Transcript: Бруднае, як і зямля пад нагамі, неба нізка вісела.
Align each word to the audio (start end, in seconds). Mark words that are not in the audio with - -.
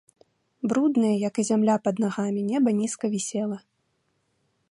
Бруднае, 0.71 1.11
як 1.27 1.33
і 1.43 1.45
зямля 1.49 1.75
пад 1.87 1.95
нагамі, 2.05 2.41
неба 2.51 2.69
нізка 2.79 3.05
вісела. 3.17 3.57